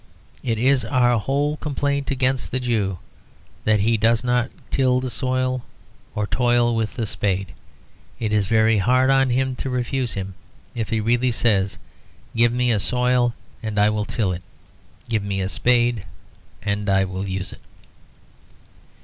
It 0.41 0.57
is 0.57 0.83
our 0.83 1.19
whole 1.19 1.57
complaint 1.57 2.09
against 2.09 2.49
the 2.49 2.59
Jew 2.59 2.97
that 3.65 3.81
he 3.81 3.97
does 3.97 4.23
not 4.23 4.49
till 4.71 4.99
the 4.99 5.11
soil 5.11 5.63
or 6.15 6.25
toil 6.25 6.75
with 6.75 6.95
the 6.95 7.05
spade; 7.05 7.53
it 8.19 8.33
is 8.33 8.47
very 8.47 8.79
hard 8.79 9.11
on 9.11 9.29
him 9.29 9.55
to 9.57 9.69
refuse 9.69 10.13
him 10.13 10.33
if 10.73 10.89
he 10.89 10.99
really 10.99 11.29
says, 11.29 11.77
"Give 12.35 12.51
me 12.51 12.71
a 12.71 12.79
soil 12.79 13.35
and 13.61 13.77
I 13.77 13.91
will 13.91 14.05
till 14.05 14.31
it; 14.31 14.41
give 15.07 15.21
me 15.21 15.39
a 15.39 15.47
spade 15.47 16.03
and 16.63 16.89
I 16.89 17.05
will 17.05 17.29
use 17.29 17.53
it." 17.53 17.61